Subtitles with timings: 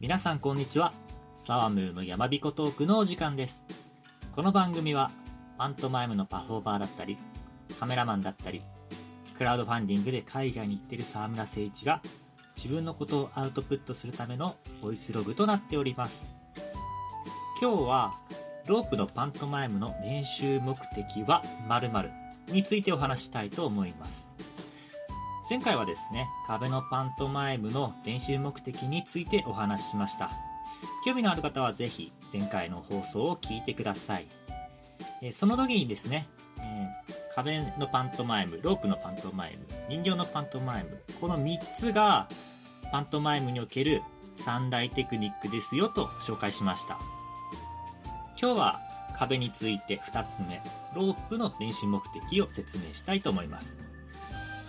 [0.00, 0.94] 皆さんこんにちは。
[1.34, 3.66] サワムーの山彦トークのお時間です。
[4.32, 5.10] この番組は、
[5.58, 7.18] パントマイムのパフォーマーだったり、
[7.78, 8.62] カメラマンだったり、
[9.36, 12.00] クラウドファンディングで海外に行ってる沢村誠一が、
[12.56, 16.34] 自分のことをアウトプットするためのボイスログとなっております。
[17.60, 18.14] 今日は、
[18.66, 22.10] ロープのパントマイムの練習目的は〇〇
[22.48, 24.29] についてお話したいと思います。
[25.50, 30.30] 前回はですね、壁のパントマイムの練習目的についてお話ししました。
[31.04, 34.28] 興味のある方はぜひ前回の放送を聞いてください。
[35.20, 36.28] えその時にですね、
[36.60, 42.28] えー壁のパントマイム、ロープのパントマイム、人形のパントマイム、この3つが
[42.90, 44.02] パントマイムにおける
[44.34, 46.98] 三大テクニックですよと紹介しました。
[48.40, 48.80] 今日は
[49.16, 50.60] 壁について2つ目、
[50.94, 53.89] ロープの練習目的を説明したいと思います。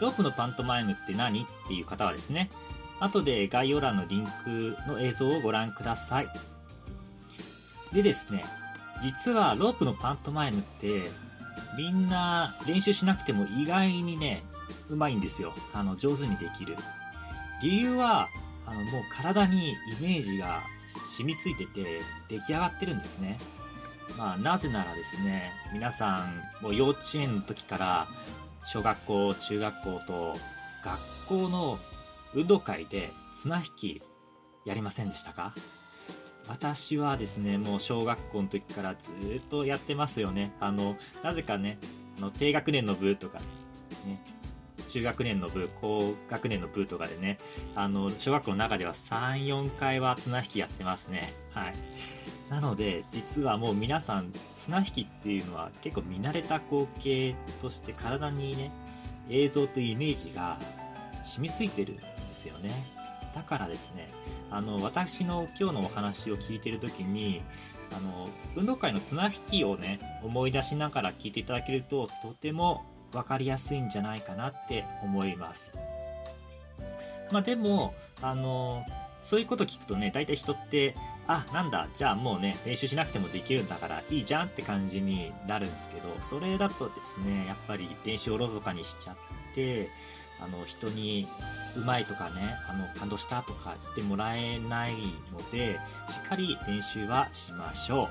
[0.00, 1.42] ロープのパントマイムって何？
[1.42, 2.50] っていう方はですね、
[3.00, 6.28] 後で概要欄のリンクの映像をご覧ください。
[7.92, 8.44] でですね、
[9.02, 11.02] 実はロープのパントマイムって、
[11.76, 14.42] みんな練習しなくても意外にね、
[14.88, 15.52] うまいんですよ。
[15.72, 16.76] あの、上手にできる。
[17.62, 18.28] 理由は、
[18.66, 20.60] あの、もう体にイメージが
[21.16, 23.38] 染みついてて、出来上がってるんですね。
[24.18, 28.08] まあ、なぜならですね、皆さん、もう幼稚園の時から、
[28.66, 30.34] 小学校、中学校と、
[30.84, 31.78] 学校の
[32.34, 34.02] 運動会で綱引き
[34.64, 35.54] やりませんでしたか？
[36.48, 40.52] 私はですね、もう小学校の時からずっとやってますよね。
[40.60, 41.78] あの、なぜかね、
[42.18, 43.38] あの低学年の部とか、
[44.06, 44.22] ね、
[44.86, 47.38] 中学年の部、高学年の部とかでね、
[47.74, 51.32] あの、小学校の中では3、4回は綱引きやってますね。
[51.52, 51.74] はい。
[52.50, 58.70] なので、実はもう皆さん、綱引きっていうのは結構見慣れた光景として体にね、
[59.28, 60.58] 映像というイメージが
[61.24, 62.70] 染みついてるんですよね。
[63.34, 64.08] だからですね、
[64.50, 67.42] あの、私の今日のお話を聞いてるときに、
[67.94, 75.76] あの、運動会の綱引きをね、思い出しながら聞いていただけると、とてもわかりやすいんじゃないかなって思います。
[77.32, 78.84] まあでも、あの、
[79.20, 80.94] そういうこと聞くとね、大体人って、
[81.28, 89.16] あ、なんだ、じゃあもうね、練習しなくてもできるんだからいいじゃんって感じになるんですけど、それだとですね、やっぱり練習をおろそかにしちゃっ
[89.54, 89.88] て、
[90.40, 91.28] あの、人に
[91.76, 94.92] うまいとかね、あの、感動したとか言ってもらえない
[95.32, 98.08] ので、しっかり練習はしましょ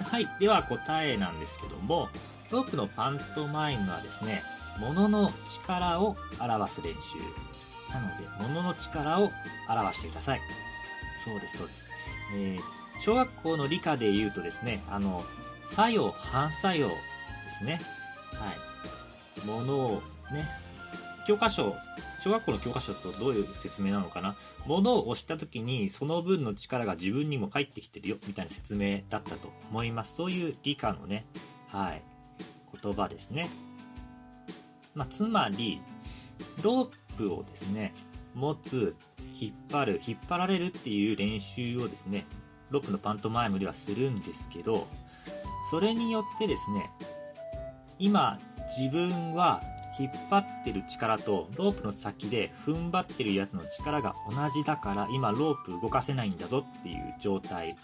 [0.00, 0.04] う。
[0.04, 0.26] はい。
[0.40, 2.08] では答えなんですけども、
[2.50, 4.42] ロープのパントマイムはですね、
[4.80, 7.18] 物の力を表す練習。
[7.92, 9.30] なので、物の力を
[9.68, 10.40] 表してください。
[11.26, 11.88] そうです、そうです。
[12.34, 15.24] えー小学校の理科で言うとですね、あの、
[15.64, 16.94] 作用、反作用で
[17.50, 17.80] すね。
[18.32, 18.52] は
[19.44, 19.46] い。
[19.46, 20.48] ものをね、
[21.26, 21.74] 教科書、
[22.22, 30.16] 小学校の教科書とどういう説明なのかなものを押した時にその分の力が自分にも返ってきてるよみたいな説明だったと思います。
[30.16, 31.26] そういう理科のね、
[31.68, 32.02] はい、
[32.82, 33.48] 言葉ですね。
[34.94, 35.80] まあ、つまり、
[36.62, 37.94] ロープをですね、
[38.34, 38.96] 持つ、
[39.40, 42.26] 引っ張る、引っ張られるっていう練習をですね、
[42.70, 44.86] ロープのパントマイムではするんですけど、
[45.70, 46.90] それによってですね、
[47.98, 48.38] 今
[48.78, 49.62] 自分は
[49.98, 57.76] 引っ張ってる力とロープの先で踏ん張ってるやつの力が同じだから今ロープ動かせないんだぞっていう状態。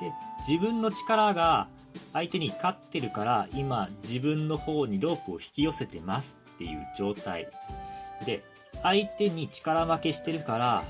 [0.00, 0.12] で
[0.46, 1.68] 自分の力が
[2.12, 7.48] 相手に勝ってるから今自分の方にロープを引き寄せてますっていう状態。
[8.24, 8.42] で
[8.84, 10.84] 相手に力負けしてるから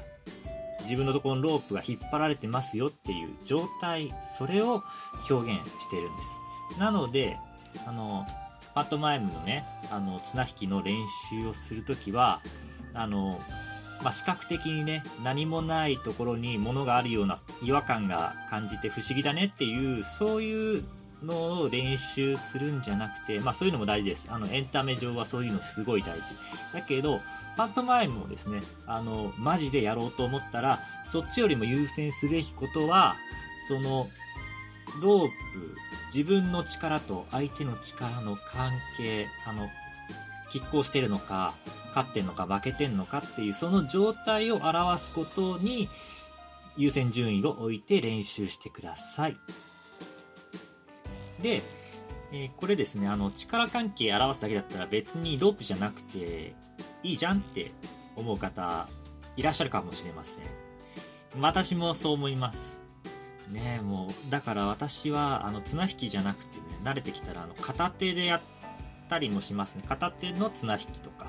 [0.83, 4.83] 自分のところのロープが引っ張られてますよっていう状態それを
[5.31, 6.79] 表現してるんです。
[6.79, 7.39] なので
[7.87, 8.27] あの
[8.75, 10.97] パントマイムのねあの綱引きの練
[11.31, 12.41] 習をするときは
[12.93, 13.41] あの、
[14.03, 20.85] まあ、視覚的にね何もないところに物があるような違和感が感じて不思議だねっていうそういう
[21.25, 24.27] のを練習するんじゃなくて、まあそういうのも大事です。
[24.31, 26.23] あの、エンタメ上はそういうのすごい大事。
[26.73, 27.21] だけど、
[27.57, 33.17] パントマイムをですね、あの、マジでやろうと思ったら、そっちよりも優先すべきことは、
[33.69, 34.09] その、
[35.01, 35.31] ロープ、
[36.15, 39.69] 自分の力と相手の力の関係、あの、
[40.51, 41.55] 拮抗してるのか、
[41.89, 45.89] 勝ってんのか負けてんのかっていう、その状態を表すことに、
[46.77, 49.37] 優先順位を置いて練習してください。
[51.45, 51.63] で、
[52.33, 56.55] えーこれですね、あの、力関係表すだけだったら別にロープじゃなくて
[57.03, 57.71] いいじゃんって
[58.17, 58.89] 思う方
[59.37, 60.45] いらっしゃるかもしれません。
[61.41, 62.81] 私もそう思います。
[63.51, 68.41] ねえ、もう、だから私は、あの、綱引きじゃなくてね、慣れてきたら、あの、片手でやっ
[69.11, 69.83] たりもしますね。
[69.87, 71.27] 片手の綱引きとか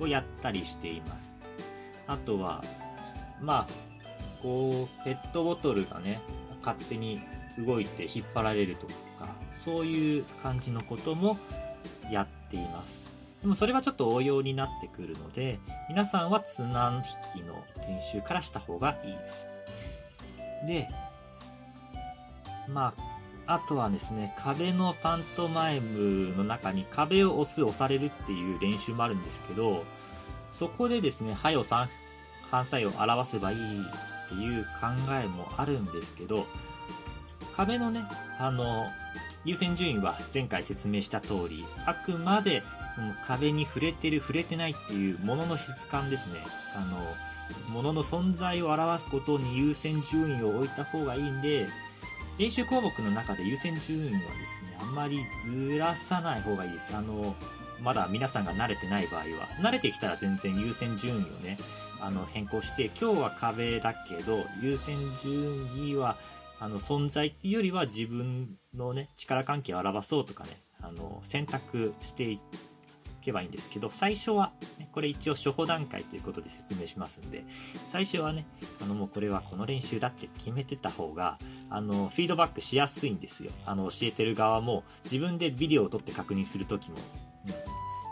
[0.00, 1.38] をやったりしています。
[2.08, 2.62] あとは、
[3.40, 3.84] まあ
[4.42, 6.20] こうペットボトルがね
[6.62, 7.20] 勝手に
[7.58, 8.92] 動いて引っ張られるとか
[9.64, 11.38] そういう感じのことも
[12.10, 13.14] やっています。
[13.40, 15.58] でもそれはちょっと応用になってくるので
[15.88, 17.02] 皆さんは綱
[17.34, 19.46] 引きの練習からした方がいいです。
[20.66, 20.88] で
[22.68, 22.94] ま
[23.46, 29.84] ああとはですね壁のパントマイムの中に壁を押す押されるっていう練習もあるんですけど
[30.50, 31.62] そこでですね「はよ
[32.50, 36.46] 反作用を表せばいい」っていう考えもあるんですけど
[37.54, 38.04] 壁のね
[38.38, 38.86] あの
[39.44, 42.62] 優先順位は前回説明した通りあくまで
[42.94, 46.34] その壁に触れてる触れてないっていうものの質感ですね。
[46.74, 46.98] あの
[47.70, 51.66] ものの存在を表すことに優先順位を置いた方がいいんで
[52.38, 56.96] 練習項目の中で優先順位はですねあんまりずらさない方がいいです。
[56.96, 57.34] あの
[57.82, 59.26] まだ皆さんが慣れてない場合は。
[59.60, 61.58] 慣れてきたら全然優先順位をね
[62.00, 66.16] あの変更して今日は壁だけど優先順位は
[66.60, 72.40] あの存在っていうよりは自分のね力関係を表そうとかねあの選択してい
[73.24, 77.44] けばいいんですけど最初は、ね、これ一応初歩段階ということで説明しますんで
[77.86, 78.46] 最初はね
[78.82, 81.38] あのもうこれはこの練習だって決めてた方が
[81.70, 83.50] あのフィードバックしやすいんですよ。
[83.64, 86.96] あの教えてる側も自分でビデオを撮って確認する時も、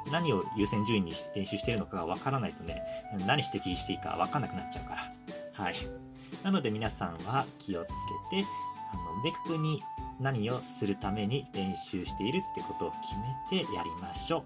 [0.06, 2.82] うん、何を優先順位に練習してるのかがわからないとね
[3.26, 5.64] 何指摘していいかわかんなくなっちゃうから。
[5.64, 6.01] はい。
[6.42, 7.88] なので皆さんは気をつ
[8.30, 8.46] けて
[8.92, 9.82] あの明確に
[10.20, 13.14] 何をするために練習しているってことを決
[13.50, 14.44] めてやりましょ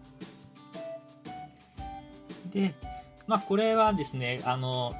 [2.51, 2.55] う。
[2.55, 2.73] で、
[3.27, 4.95] まあこれはですね、あの、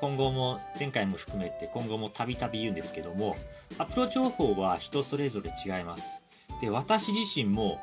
[0.00, 3.36] 今後も前回も含めて今後もたびたび言うんですけども、
[3.78, 6.20] アプローチ方法は人それぞれ違います。
[6.60, 7.80] で、私自身も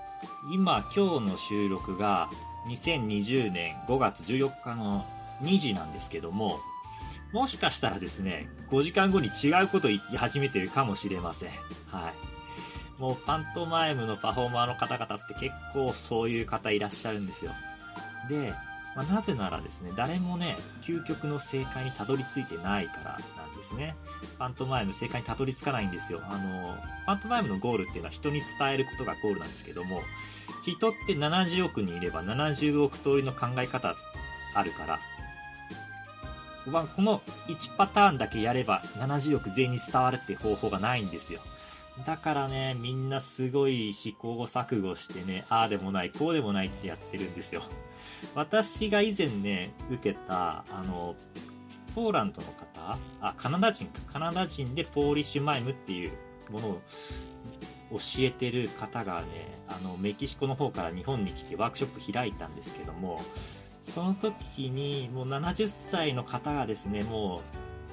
[0.54, 2.30] 今今日の収録が
[2.68, 5.06] 2020年5月14日の
[5.42, 6.60] 2時なんですけども、
[7.32, 11.50] もしかしたらですね、5時間後に違うこと言い始めてるかもしれません。
[11.88, 13.02] はい。
[13.02, 17.52] もうパントマイムのパフォーマーの方々って結構そういう方いらっしゃるんですよ。
[18.30, 18.54] で、
[18.96, 23.04] まあ、なぜならですね、誰もね、究極の正解にたどり着いてないから
[23.38, 23.96] なんですね。
[24.38, 26.20] パントマイム正解にたどり着かないんですよ。
[26.24, 26.76] あの、
[27.06, 30.02] パントマイムのゴールっていうのは人に伝えることがゴールなんですけども、
[30.66, 33.96] 人って70億人いれば70億通りの考え方
[34.54, 35.00] あるから、
[36.68, 41.42] はこの1パターンだけやれば70億全員に伝わるっていう方法がないんですよ。
[42.06, 47.64] だからね、みんなすごい試行錯誤してね、ああでもない、こうでもないってやってるんですよ。
[48.36, 51.16] 私が以前ね、受けた、あの、
[51.94, 54.00] ポーランドの方あ、カナダ人か。
[54.08, 56.12] カナダ人でポーリッシュマイムっていう
[56.50, 56.82] ものを
[57.92, 59.26] 教えてる方がね、
[59.68, 63.22] あの、メキシコの方から日本に来てワークショップ開いたんですけども、
[63.82, 67.42] その時にもう70歳の方がですねも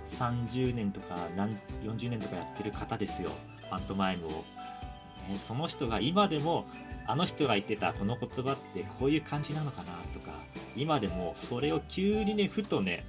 [0.04, 3.30] う30年とか何40年とかやってる方ですよ。
[3.70, 6.66] パントマイムを、ね、その人が今でも
[7.06, 10.32] あの人が言ってたこの言葉ってこういう感じなのかなとか
[10.76, 13.06] 今でもそれを急にねふとね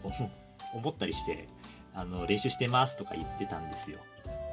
[0.73, 1.47] 思ったりして
[1.93, 3.97] あの練習してますとか言ってたんですよ。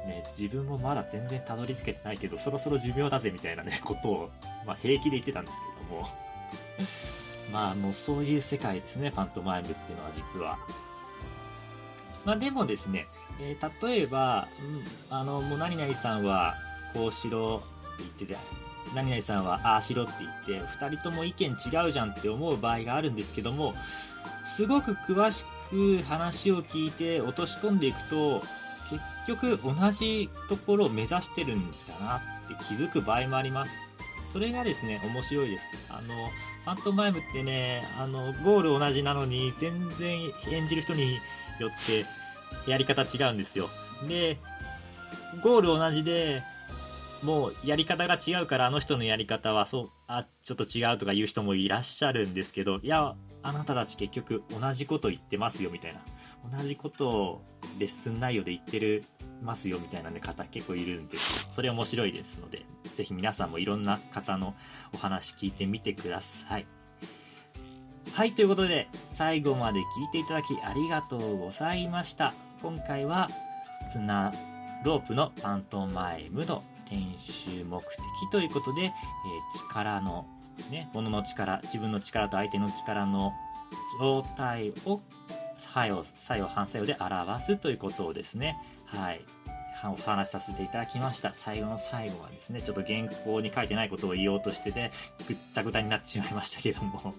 [0.05, 4.31] ね、自分もまだ全然たどり着けてないけどそろそろ寿命だぜみたいなねことを、
[4.65, 5.57] まあ、平気で言ってたんです
[5.89, 7.16] けども。
[7.51, 10.57] まあもうそういう世界ですね、パントマイムっていうのは実は。
[12.25, 13.07] まあでもですね、
[13.39, 14.47] えー、例えば、
[15.09, 16.55] うん、あの、もう何々さんは
[16.93, 17.63] こうしろ
[17.93, 18.37] って言ってて、
[18.93, 23.73] 何々さんはああしろって言って、2人とも意見違うじゃんって思う場合があるんですけども、
[24.45, 28.41] すごく詳しく話を聞いて落とし込んでいくと、
[28.89, 33.96] 結局同じところを目指してるんだなって気づく場合もあります。
[34.31, 35.65] それがですね、面白いです。
[35.89, 36.29] あの、
[36.65, 40.19] パントマイムってね、あの、ゴール同じなのに、全然
[40.51, 41.19] 演じる人に
[41.59, 42.05] よって
[42.69, 43.69] やり方違うんですよ。
[44.07, 44.37] で、
[45.41, 46.41] ゴール同じで、
[47.23, 56.01] もうやり方が違うからあの人のやり方はそう、あ、ちょっと違うとか言う人もいらっしゃるんですけど、いや、あなたたち結局同じこと言ってますよみたいな。
[56.51, 57.41] 同じことを
[57.79, 59.03] レッスン内容で言ってる
[59.41, 62.65] ますよみたいな、ね、方結構いるんですそれ面白いですので、
[62.97, 64.55] ぜひ皆さんもいろんな方の
[64.91, 66.65] お話聞いてみてください。
[68.11, 72.33] はい、ということで、最後まで聞いていただきありがとうございました。
[72.63, 73.29] 今回は、
[73.91, 74.33] 綱
[74.83, 77.99] ロープのパントマイムの練習目的
[78.31, 78.93] ということで、えー、
[79.69, 80.25] 力の、
[80.71, 83.33] ね、物の力、自分の力と相手の力の
[83.99, 85.01] 状態を
[85.57, 89.21] 作用、作用、反作用で表すということをですね、はい、
[89.85, 91.33] お話しさせていただきました。
[91.33, 94.91] 最後の最後はですね、ちょっと原稿に書いてないことを言おうとしてて、
[95.27, 97.13] ぐったぐたになってしまいましたけども。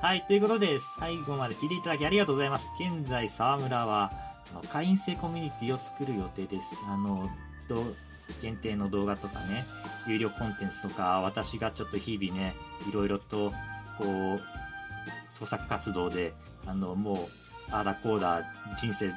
[0.00, 2.70] はい、ということで、最後まで聞いていただきありがとうございます。
[2.78, 4.10] 現在、沢村は、
[4.68, 6.76] 会員制コミュニティを作る予定です。
[6.88, 7.28] あの、
[8.40, 9.66] 限定の動画とかね、
[10.06, 12.54] 有料コンテンツとか、私がちょっと日々ね、
[12.88, 13.50] いろいろと、
[13.98, 14.40] こう、
[15.28, 16.32] 創作活動で、
[16.66, 17.16] あの、もう、
[17.70, 18.42] ああだこうだ、
[18.76, 19.14] 人生ね、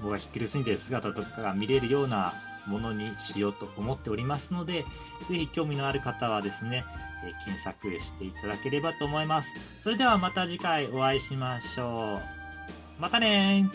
[0.00, 2.34] 僕がひっくりすんでる姿とかが見れるような
[2.66, 4.84] ものにしようと思っておりますので、
[5.28, 6.84] ぜひ興味のある方はですね、
[7.24, 9.50] え検索していただければと思います。
[9.80, 12.20] それではまた次回お会いしましょ
[12.98, 13.00] う。
[13.00, 13.68] またね